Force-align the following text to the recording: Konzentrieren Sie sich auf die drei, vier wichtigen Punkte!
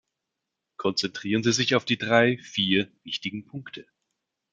Konzentrieren 0.77 1.43
Sie 1.43 1.51
sich 1.53 1.75
auf 1.75 1.85
die 1.85 1.99
drei, 1.99 2.39
vier 2.39 2.91
wichtigen 3.03 3.45
Punkte! 3.45 3.85